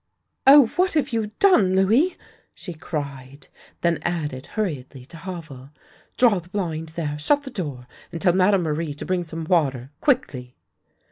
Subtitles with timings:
[0.47, 2.17] "Oh, what have you done, Louis!"
[2.55, 3.49] she cried,
[3.81, 5.69] then added hurriedly to Havel,"
[6.17, 9.91] Draw the blind there, shut the door, and tell Madame Marie to bring some water
[10.01, 10.55] quickly!